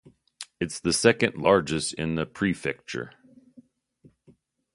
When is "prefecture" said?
2.25-3.11